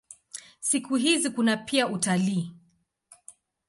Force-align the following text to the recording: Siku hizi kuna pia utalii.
Siku 0.59 0.95
hizi 0.95 1.29
kuna 1.29 1.57
pia 1.57 1.87
utalii. 1.87 2.51